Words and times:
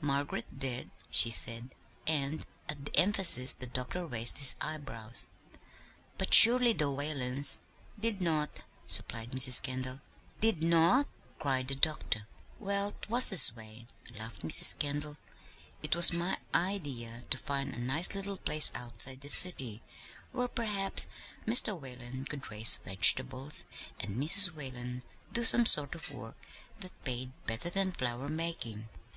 "Margaret 0.00 0.60
did," 0.60 0.92
she 1.10 1.32
said; 1.32 1.74
and 2.06 2.46
at 2.68 2.84
the 2.84 2.96
emphasis 2.96 3.52
the 3.52 3.66
doctor 3.66 4.06
raised 4.06 4.38
his 4.38 4.54
eyebrows. 4.60 5.26
"But, 6.16 6.32
surely 6.32 6.72
the 6.72 6.84
Whalens" 6.88 7.58
"Did 8.00 8.20
not," 8.20 8.62
supplied 8.86 9.32
Mrs. 9.32 9.60
Kendall. 9.60 10.00
"Did 10.40 10.62
not!" 10.62 11.08
cried 11.40 11.66
the 11.66 11.74
doctor. 11.74 12.28
"Well, 12.60 12.94
'twas 13.02 13.30
this 13.30 13.56
way," 13.56 13.88
laughed 14.16 14.42
Mrs. 14.42 14.78
Kendall. 14.78 15.16
"It 15.82 15.96
was 15.96 16.12
my 16.12 16.38
idea 16.54 17.24
to 17.30 17.36
find 17.36 17.74
a 17.74 17.80
nice 17.80 18.14
little 18.14 18.38
place 18.38 18.70
outside 18.76 19.22
the 19.22 19.28
city 19.28 19.82
where 20.30 20.46
perhaps 20.46 21.08
Mr. 21.48 21.76
Whalen 21.76 22.26
could 22.26 22.48
raise 22.48 22.76
vegetables, 22.76 23.66
and 23.98 24.22
Mrs. 24.22 24.54
Whalen 24.54 25.02
do 25.32 25.42
some 25.42 25.66
sort 25.66 25.96
of 25.96 26.12
work 26.12 26.36
that 26.78 26.92
paid 27.02 27.32
better 27.44 27.68
than 27.70 27.90
flower 27.90 28.28
making. 28.28 28.88